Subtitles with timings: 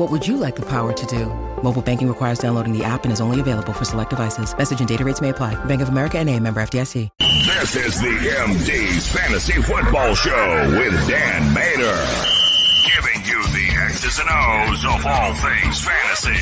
[0.00, 1.26] What would you like the power to do?
[1.62, 4.56] Mobile banking requires downloading the app and is only available for select devices.
[4.56, 5.62] Message and data rates may apply.
[5.66, 7.10] Bank of America and a member FDIC.
[7.18, 12.00] This is the MD's Fantasy Football Show with Dan Mater.
[12.88, 16.40] Giving you the X's and O's of all things fantasy.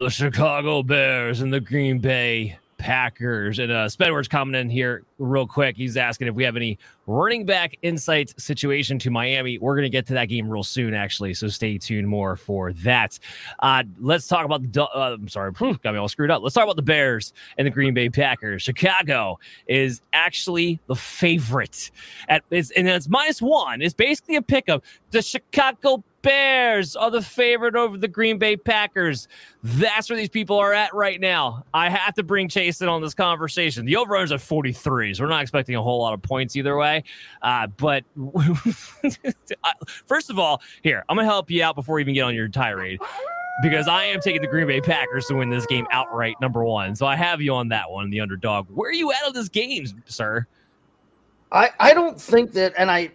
[0.00, 3.60] the Chicago Bears and the Green Bay Packers.
[3.60, 5.74] And uh, Spedward's coming in here real quick.
[5.74, 9.56] He's asking if we have any running back insights situation to Miami.
[9.56, 11.32] We're going to get to that game real soon, actually.
[11.32, 13.18] So stay tuned more for that.
[13.60, 14.84] Uh, let's talk about the.
[14.84, 16.42] Uh, I'm sorry, got me all screwed up.
[16.42, 18.60] Let's talk about the Bears and the Green Bay Packers.
[18.60, 21.90] Chicago is actually the favorite
[22.28, 23.80] at and it's minus one.
[23.80, 24.84] It's basically a pickup.
[25.10, 29.28] The Chicago Bears are the favorite over the Green Bay Packers.
[29.62, 31.64] That's where these people are at right now.
[31.74, 33.84] I have to bring Chase in on this conversation.
[33.84, 36.76] The over is at 43, so we're not expecting a whole lot of points either
[36.76, 37.04] way.
[37.42, 38.04] Uh, but
[40.06, 42.34] first of all, here, I'm going to help you out before you even get on
[42.34, 43.00] your tirade
[43.62, 46.96] because I am taking the Green Bay Packers to win this game outright, number one.
[46.96, 48.66] So I have you on that one, the underdog.
[48.70, 50.46] Where are you at on this game, sir?
[51.52, 53.12] I, I don't think that, and I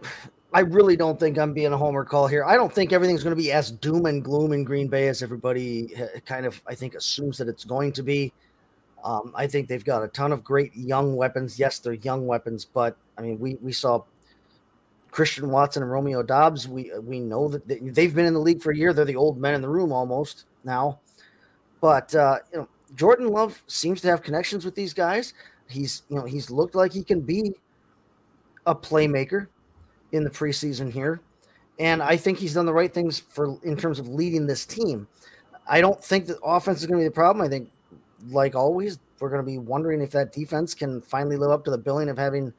[0.52, 2.44] I really don't think I'm being a homer call here.
[2.44, 5.22] I don't think everything's going to be as doom and gloom in Green Bay as
[5.22, 5.94] everybody
[6.26, 8.34] kind of, I think, assumes that it's going to be.
[9.04, 11.60] Um, I think they've got a ton of great young weapons.
[11.60, 14.04] Yes, they're young weapons, but I mean, we we saw
[15.12, 16.68] Christian Watson and Romeo Doubs.
[16.68, 18.92] We we know that they've been in the league for a year.
[18.92, 21.00] They're the old men in the room almost now.
[21.80, 25.34] But uh, you know, Jordan Love seems to have connections with these guys.
[25.70, 27.54] He's you know he's looked like he can be
[28.66, 29.48] a playmaker
[30.12, 31.22] in the preseason here.
[31.80, 35.08] And I think he's done the right things for in terms of leading this team.
[35.68, 37.46] I don't think the offense is going to be the problem.
[37.46, 37.70] I think,
[38.30, 41.72] like always, we're going to be wondering if that defense can finally live up to
[41.72, 42.54] the billing of having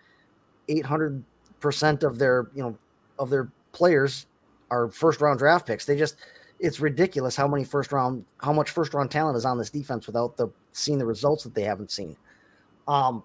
[0.68, 1.22] 800
[1.60, 2.76] percent of their you know
[3.18, 4.26] of their players
[4.70, 5.84] are first round draft picks.
[5.84, 6.16] They just
[6.58, 10.06] it's ridiculous how many first round how much first round talent is on this defense
[10.06, 12.16] without the seeing the results that they haven't seen.
[12.88, 13.22] Um,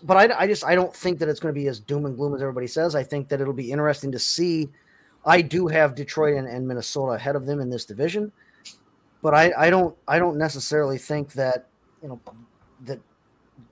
[0.00, 2.16] but I, I just I don't think that it's going to be as doom and
[2.16, 2.94] gloom as everybody says.
[2.94, 4.68] I think that it'll be interesting to see.
[5.26, 8.30] I do have Detroit and, and Minnesota ahead of them in this division,
[9.22, 11.66] but I, I don't I don't necessarily think that
[12.02, 12.20] you know
[12.84, 13.00] that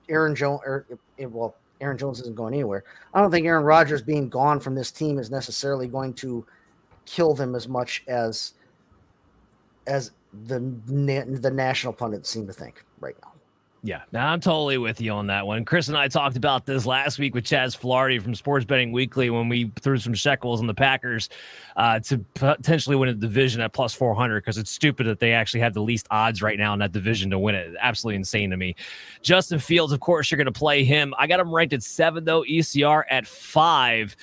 [0.08, 0.86] Aaron Jones or
[1.18, 2.84] eh, well Aaron Jones isn't going anywhere.
[3.12, 6.46] I don't think Aaron Rodgers being gone from this team is necessarily going to
[7.04, 8.54] kill them as much as
[9.86, 10.12] as
[10.44, 13.32] the the national pundits seem to think right now.
[13.84, 15.64] Yeah, now I'm totally with you on that one.
[15.64, 19.28] Chris and I talked about this last week with Chaz Flaherty from Sports Betting Weekly
[19.28, 21.28] when we threw some shekels on the Packers
[21.76, 25.60] uh, to potentially win a division at plus 400 because it's stupid that they actually
[25.60, 27.74] have the least odds right now in that division to win it.
[27.80, 28.76] Absolutely insane to me.
[29.20, 31.12] Justin Fields, of course, you're going to play him.
[31.18, 34.14] I got him ranked at seven, though, ECR at five.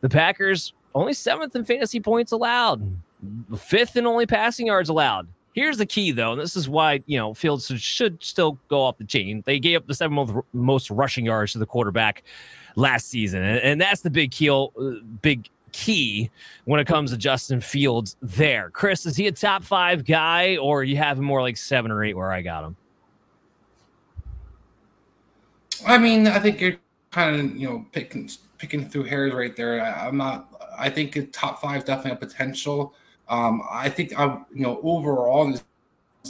[0.00, 2.98] The Packers only seventh in fantasy points allowed,
[3.56, 5.28] fifth in only passing yards allowed.
[5.54, 8.98] Here's the key, though, and this is why you know Fields should still go off
[8.98, 9.42] the chain.
[9.46, 12.24] They gave up the seventh most rushing yards to the quarterback
[12.74, 14.66] last season, and, that's the big key, uh,
[15.22, 16.28] big key
[16.64, 18.16] when it comes to Justin Fields.
[18.20, 21.92] There, Chris, is he a top five guy, or you have him more like seven
[21.92, 22.76] or eight where I got him?
[25.86, 26.78] I mean, I think you're
[27.12, 28.28] kind of you know picking
[28.58, 29.80] picking through hairs right there.
[29.80, 30.48] I, I'm not.
[30.76, 32.92] I think top five definitely a potential.
[33.28, 35.64] Um, I think I, you know, overall in this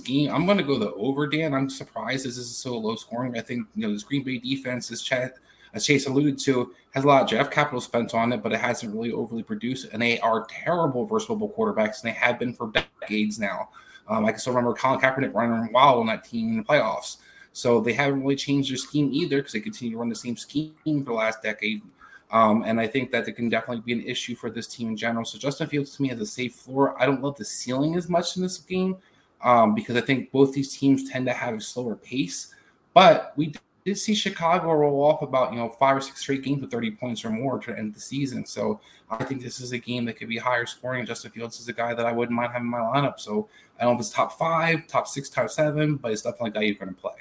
[0.05, 1.27] game, I'm going to go the over.
[1.27, 3.37] Dan, I'm surprised this is so low scoring.
[3.37, 5.33] I think you know this Green Bay defense, as, Ch-
[5.73, 8.61] as Chase alluded to, has a lot of draft capital spent on it, but it
[8.61, 9.89] hasn't really overly produced.
[9.93, 12.71] And they are terrible versatile quarterbacks, and they have been for
[13.01, 13.69] decades now.
[14.09, 17.17] Um, I can still remember Colin Kaepernick running wild on that team in the playoffs.
[17.53, 20.37] So they haven't really changed their scheme either because they continue to run the same
[20.37, 21.83] scheme for the last decade.
[22.31, 24.97] Um, and I think that it can definitely be an issue for this team in
[24.97, 25.25] general.
[25.25, 27.01] So Justin Fields to me has a safe floor.
[27.01, 28.97] I don't love the ceiling as much in this game,
[29.43, 32.55] um, because I think both these teams tend to have a slower pace.
[32.93, 33.55] But we
[33.85, 36.93] did see Chicago roll off about you know five or six straight games with 30
[36.93, 38.47] points or more to end the season.
[38.47, 38.81] So
[39.11, 41.05] I think this is a game that could be higher scoring.
[41.05, 43.21] Justin Fields is a guy that I wouldn't mind having in my lineup.
[43.21, 43.49] So
[43.79, 46.53] I don't know if it's top five, top six, top seven, but it's definitely a
[46.53, 47.13] guy you're going to play.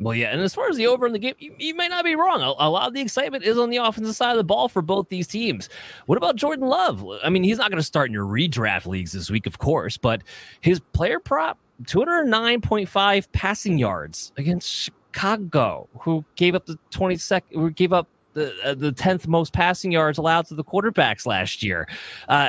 [0.00, 2.04] Well, yeah, and as far as the over in the game, you, you may not
[2.04, 2.40] be wrong.
[2.40, 4.80] A, a, lot of the excitement is on the offensive side of the ball for
[4.80, 5.68] both these teams.
[6.06, 7.06] What about Jordan Love?
[7.22, 9.98] I mean, he's not going to start in your redraft leagues this week, of course,
[9.98, 10.22] but
[10.62, 17.92] his player prop 209.5 passing yards against Chicago, who gave up the 22nd, who gave
[17.92, 21.86] up the uh, the 10th most passing yards allowed to the quarterbacks last year.
[22.26, 22.48] Uh,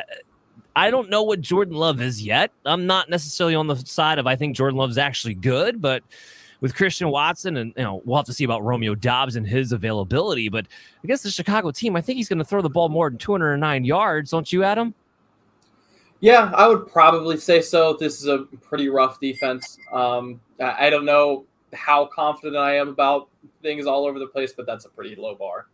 [0.73, 2.51] I don't know what Jordan Love is yet.
[2.65, 6.01] I'm not necessarily on the side of I think Jordan Love's actually good, but
[6.61, 9.71] with Christian Watson, and you know, we'll have to see about Romeo Doubs and his
[9.71, 10.47] availability.
[10.47, 10.67] But
[11.03, 13.83] against the Chicago team, I think he's going to throw the ball more than 209
[13.83, 14.93] yards, don't you, Adam?
[16.21, 17.97] Yeah, I would probably say so.
[17.99, 19.79] This is a pretty rough defense.
[19.91, 23.27] Um, I don't know how confident I am about
[23.63, 25.65] things all over the place, but that's a pretty low bar.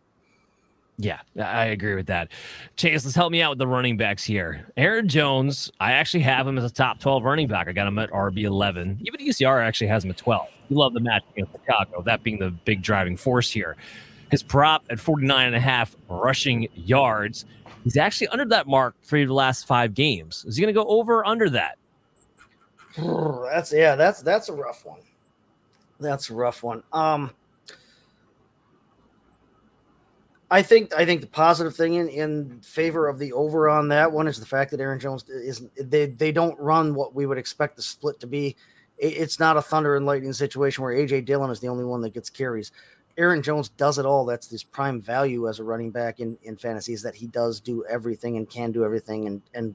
[0.96, 2.32] Yeah, I agree with that.
[2.76, 4.66] Chase, let's help me out with the running backs here.
[4.76, 7.68] Aaron Jones, I actually have him as a top 12 running back.
[7.68, 9.06] I got him at RB11.
[9.06, 10.48] Even ECR actually has him at 12.
[10.68, 13.76] You love the match against Chicago, that being the big driving force here.
[14.30, 17.46] His prop at 49 and a half rushing yards.
[17.84, 20.44] He's actually under that mark for the last five games.
[20.46, 21.78] Is he going to go over or under that?
[22.96, 25.00] That's yeah, that's that's a rough one.
[26.00, 26.82] That's a rough one.
[26.92, 27.30] Um,
[30.50, 34.10] I think I think the positive thing in, in favor of the over on that
[34.10, 37.38] one is the fact that Aaron Jones isn't they they don't run what we would
[37.38, 38.56] expect the split to be.
[38.98, 42.14] It's not a thunder and lightning situation where AJ Dillon is the only one that
[42.14, 42.72] gets carries.
[43.16, 44.24] Aaron Jones does it all.
[44.24, 47.60] That's his prime value as a running back in, in fantasy is that he does
[47.60, 49.74] do everything and can do everything and and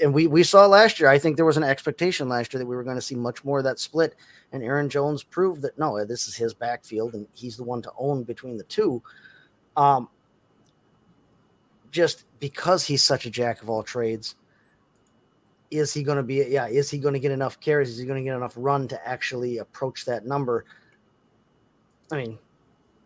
[0.00, 1.08] and we we saw last year.
[1.08, 3.44] I think there was an expectation last year that we were going to see much
[3.44, 4.14] more of that split,
[4.52, 7.92] and Aaron Jones proved that no, this is his backfield, and he's the one to
[7.98, 9.02] own between the two.
[9.76, 10.08] Um,
[11.90, 14.36] just because he's such a jack of all trades,
[15.70, 16.44] is he going to be?
[16.48, 17.90] Yeah, is he going to get enough carries?
[17.90, 20.64] Is he going to get enough run to actually approach that number?
[22.12, 22.38] I mean,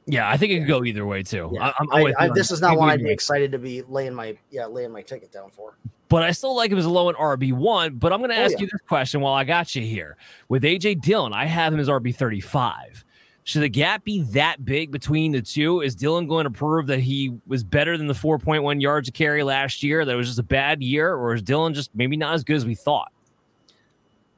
[0.06, 1.50] yeah, I think it could go either way too.
[1.52, 1.72] Yeah.
[1.78, 4.66] I, I, I, this is not one I'd be excited to be laying my yeah
[4.66, 5.76] laying my ticket down for.
[6.08, 7.96] But I still like him as a low in RB one.
[7.96, 8.61] But I'm going to oh, ask oh, yeah.
[8.62, 10.17] you this question while I got you here
[10.49, 11.32] with AJ Dillon.
[11.32, 13.05] I have him as RB thirty five.
[13.46, 15.82] Should the gap be that big between the two?
[15.82, 19.43] Is Dillon going to prove that he was better than the 4.1 yards a carry
[19.43, 20.06] last year?
[20.06, 22.56] That it was just a bad year, or is Dillon just maybe not as good
[22.56, 23.12] as we thought?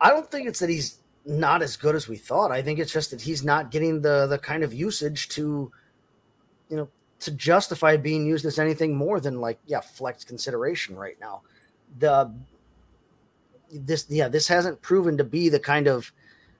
[0.00, 2.50] I don't think it's that he's not as good as we thought.
[2.50, 5.70] I think it's just that he's not getting the the kind of usage to,
[6.68, 6.88] you know,
[7.20, 11.42] to justify being used as anything more than like yeah flex consideration right now.
[12.00, 12.32] The
[13.72, 16.12] this yeah this hasn't proven to be the kind of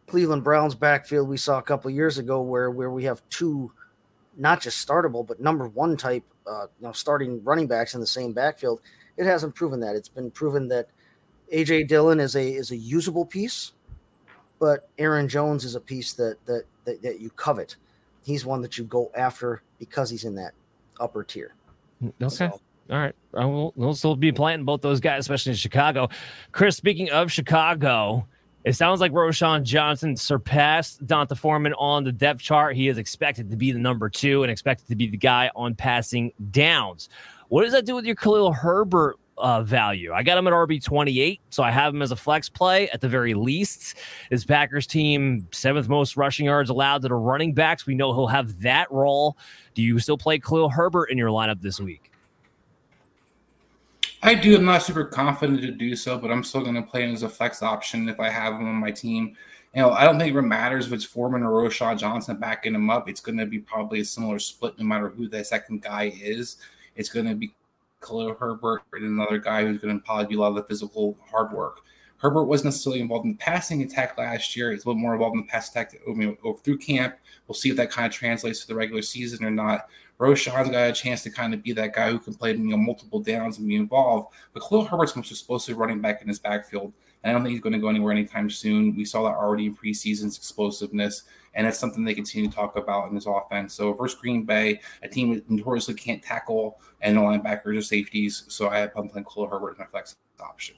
[0.07, 3.73] Cleveland Browns backfield we saw a couple years ago where where we have two
[4.37, 8.07] not just startable but number one type uh, you know starting running backs in the
[8.07, 8.81] same backfield.
[9.17, 9.97] It hasn't proven that.
[9.97, 10.89] It's been proven that
[11.53, 13.73] AJ Dillon is a is a usable piece
[14.59, 17.77] but Aaron Jones is a piece that that that, that you covet.
[18.25, 20.53] He's one that you go after because he's in that
[20.99, 21.55] upper tier.
[22.03, 22.35] Mm, okay.
[22.35, 22.61] So,
[22.91, 23.15] all right.
[23.35, 26.09] I will, we'll still be planting both those guys, especially in Chicago.
[26.53, 28.27] Chris, speaking of Chicago,
[28.67, 32.75] it sounds like Roschon Johnson surpassed D'Onta Foreman on the depth chart.
[32.75, 35.77] He is expected to be the number two and expected to be the guy on
[35.77, 37.09] passing downs.
[37.49, 40.13] What does that do with your Khalil Herbert uh, value.
[40.13, 43.03] I got him at RB 28, so I have him as a flex play at
[43.03, 43.97] the very least.
[44.31, 47.87] His Packers team, seventh most rushing yards allowed to the running backs.
[47.87, 49.37] We know he'll have that role.
[49.75, 52.11] Do you still play Khalil Herbert in your lineup this week?
[54.23, 54.57] I do.
[54.57, 57.23] I'm not super confident to do so, but I'm still going to play him as
[57.23, 59.37] a flex option if I have him on my team.
[59.75, 62.89] You know, I don't think it matters if it's Foreman or Roschon Johnson backing him
[62.89, 63.09] up.
[63.09, 66.57] It's going to be probably a similar split no matter who the second guy is.
[66.97, 67.55] It's going to be
[68.01, 71.17] Khalil Herbert and another guy who's going to probably do a lot of the physical
[71.31, 71.83] hard work.
[72.19, 74.73] Herbert wasn't necessarily involved in the passing attack last year.
[74.73, 77.17] He's a little more involved in the pass attack over through camp.
[77.47, 79.89] We'll see if that kind of translates to the regular season or not.
[80.19, 82.77] Roschon's got a chance to kind of be that guy who can play you know,
[82.77, 84.35] multiple downs and be involved.
[84.53, 86.93] But Khalil Herbert's most explosive running back in his backfield.
[87.23, 88.97] And I don't think he's going to go anywhere anytime soon.
[88.97, 93.09] We saw that already in preseason's explosiveness and it's something they continue to talk about
[93.09, 93.75] in this offense.
[93.75, 98.45] So versus Green Bay, a team that notoriously can't tackle and the linebackers or safeties.
[98.49, 100.77] So I have I'm playing Khalil Herbert as my flex option.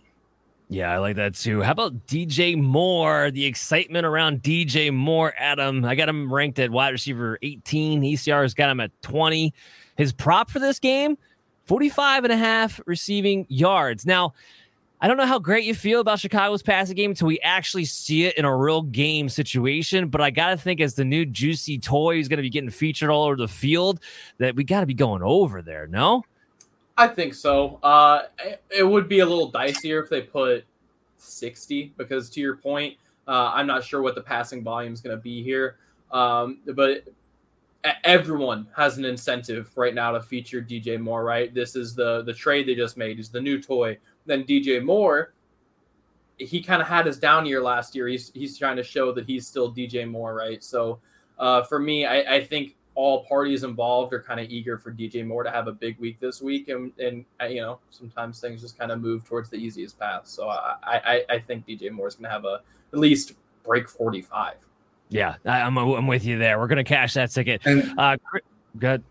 [0.71, 1.63] Yeah, I like that too.
[1.63, 3.31] How about DJ Moore?
[3.31, 5.83] The excitement around DJ Moore, Adam.
[5.85, 8.03] I got him ranked at wide receiver 18.
[8.03, 9.55] ECR's got him at 20.
[9.97, 11.17] His prop for this game,
[11.65, 14.05] 45 and a half receiving yards.
[14.05, 14.35] Now,
[15.01, 18.27] I don't know how great you feel about Chicago's passing game until we actually see
[18.27, 20.09] it in a real game situation.
[20.09, 22.71] But I got to think, as the new juicy toy is going to be getting
[22.71, 24.01] featured all over the field,
[24.37, 25.87] that we got to be going over there.
[25.87, 26.25] No,
[26.99, 27.79] I think so.
[27.83, 28.25] Uh,
[28.69, 30.65] it would be a little dicier if they put
[31.17, 35.17] 60, because to your point, uh, I'm not sure what the passing volume is going
[35.17, 35.77] to be here.
[36.11, 37.05] Um, but
[38.05, 41.55] everyone has an incentive right now to feature DJ Moore, right?
[41.55, 43.19] This is the the trade they just made.
[43.21, 45.33] Is the new toy then DJ Moore,
[46.37, 48.07] he kind of had his down year last year.
[48.07, 50.63] He's he's trying to show that he's still DJ Moore, right?
[50.63, 51.01] So
[51.39, 55.25] uh, for me, I, I, think all parties involved are kind of eager for DJ
[55.25, 58.61] Moore to have a big week this week, and and uh, you know sometimes things
[58.61, 60.27] just kind of move towards the easiest path.
[60.27, 62.61] So I I, I think DJ Moore is going to have a
[62.93, 64.57] at least break forty five.
[65.11, 66.59] Yeah, I, am I'm, I'm with you there.
[66.59, 67.63] We're going to cash that ticket.
[67.65, 68.17] And, uh,
[68.79, 69.05] good.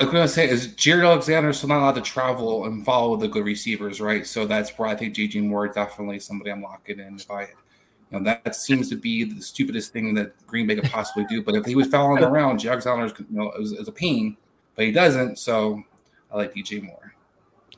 [0.00, 3.28] I was gonna say is Jaire Alexander still not allowed to travel and follow the
[3.28, 4.26] good receivers, right?
[4.26, 7.16] So that's where I think JJ Moore definitely somebody I'm locking in.
[7.16, 7.48] If I,
[8.10, 11.42] you know, that seems to be the stupidest thing that Green Bay could possibly do.
[11.42, 14.36] But if he was following around, Jaire Alexander, you know, is, is a pain,
[14.74, 15.38] but he doesn't.
[15.38, 15.82] So
[16.32, 17.14] I like DJ Moore.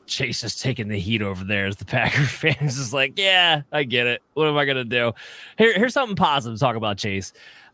[0.05, 3.83] Chase is taking the heat over there as the Packer fans is like, yeah, I
[3.83, 4.21] get it.
[4.33, 5.13] What am I gonna do?
[5.57, 7.33] Here, here's something positive to talk about, Chase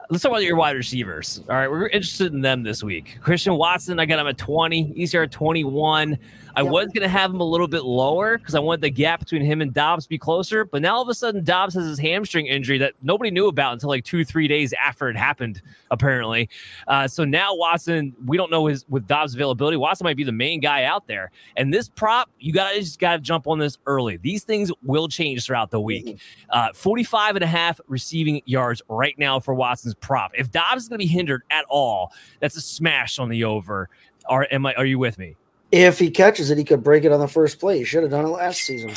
[0.09, 1.41] let's talk about your wide receivers.
[1.49, 3.17] All right, we're interested in them this week.
[3.21, 4.93] Christian Watson, I got him at 20.
[4.93, 6.17] ECR at 21.
[6.55, 6.71] I yep.
[6.71, 9.43] was going to have him a little bit lower because I wanted the gap between
[9.43, 10.65] him and Doubs to be closer.
[10.65, 13.73] But now all of a sudden, Doubs has his hamstring injury that nobody knew about
[13.73, 15.61] until like two, three days after it happened,
[15.91, 16.49] apparently.
[16.87, 19.77] Uh, so now Watson, we don't know his with Doubs' availability.
[19.77, 21.29] Watson might be the main guy out there.
[21.57, 24.17] And this prop, you guys just got to jump on this early.
[24.17, 26.05] These things will change throughout the week.
[26.05, 26.49] Mm-hmm.
[26.49, 30.31] Uh, 45 and a half receiving yards right now for Watson's prop.
[30.37, 33.89] If Doubs is going to be hindered at all, that's a smash on the over.
[34.27, 35.35] Are, am I, are you with me?
[35.71, 37.79] If he catches it, he could break it on the first play.
[37.79, 38.93] He should have done it last season.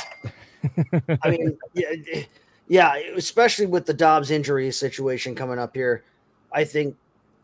[1.23, 2.23] I mean, yeah,
[2.69, 6.05] yeah, especially with the Doubs injury situation coming up here.
[6.53, 6.97] I think,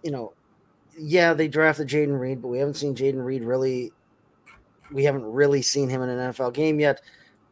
[0.03, 0.33] you know,
[0.97, 3.93] yeah, they drafted Jayden Reed, but we haven't seen Jayden Reed really.
[4.93, 7.03] We haven't really seen him in an NFL game yet.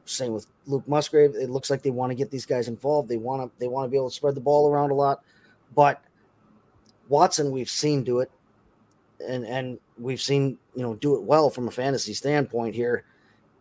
[0.04, 1.34] Same with Luke Musgrave.
[1.34, 3.08] It looks like they want to get these guys involved.
[3.08, 3.58] They want to.
[3.58, 5.24] They want to be able to spread the ball around a lot.
[5.74, 6.02] But
[7.08, 8.30] Watson, we've seen do it,
[9.26, 13.04] and and we've seen you know do it well from a fantasy standpoint here.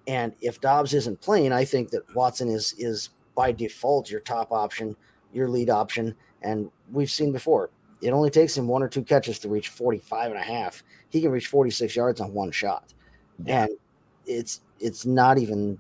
[0.08, 4.52] And if Doubs isn't playing, I think that Watson is is by default your top
[4.52, 4.96] option,
[5.34, 6.16] your lead option.
[6.42, 7.70] And we've seen before,
[8.02, 10.84] it only takes him one or two catches to reach 45 and a half.
[11.10, 12.94] He can reach 46 yards on one shot.
[13.46, 13.72] And
[14.26, 15.80] it's it's not even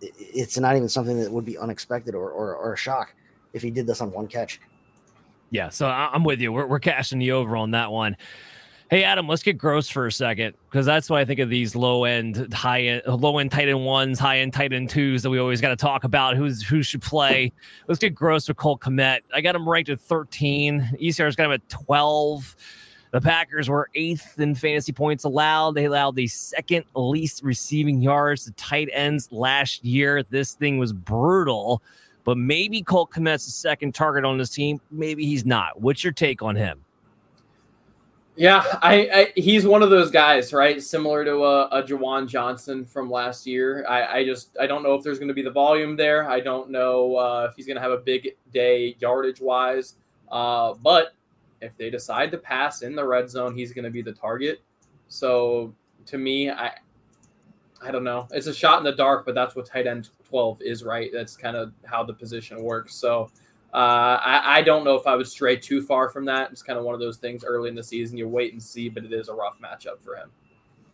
[0.00, 3.14] it's not even something that would be unexpected or, or, or a shock
[3.52, 4.60] if he did this on one catch.
[5.52, 6.50] Yeah, so I'm with you.
[6.50, 8.16] We're, we're cashing the over on that one.
[8.88, 11.74] Hey Adam, let's get gross for a second because that's why I think of these
[11.74, 15.30] low end, high end, low end tight end ones, high end tight end twos that
[15.30, 16.36] we always got to talk about.
[16.36, 17.52] Who's who should play?
[17.86, 19.20] Let's get gross with Cole Kmet.
[19.34, 20.96] I got him ranked at 13.
[21.00, 22.56] ECR's got him at 12.
[23.12, 25.74] The Packers were eighth in fantasy points allowed.
[25.74, 30.22] They allowed the second least receiving yards to tight ends last year.
[30.22, 31.82] This thing was brutal.
[32.24, 34.80] But maybe Cole Kmet's the second target on this team.
[34.90, 35.80] Maybe he's not.
[35.80, 36.84] What's your take on him?
[38.34, 40.82] Yeah, I, I, he's one of those guys, right?
[40.82, 43.84] Similar to a, a Juwan Johnson from last year.
[43.86, 46.28] I, I just I don't know if there's going to be the volume there.
[46.28, 49.96] I don't know uh, if he's going to have a big day yardage wise.
[50.30, 51.14] Uh, but
[51.60, 54.62] if they decide to pass in the red zone, he's going to be the target.
[55.08, 55.74] So
[56.06, 56.72] to me, I
[57.82, 58.28] I don't know.
[58.30, 61.10] It's a shot in the dark, but that's what tight end 12 is, right?
[61.12, 62.94] That's kind of how the position works.
[62.94, 63.30] So
[63.74, 66.50] uh, I, I, don't know if I would stray too far from that.
[66.52, 68.18] It's kind of one of those things early in the season.
[68.18, 70.30] You wait and see, but it is a rough matchup for him.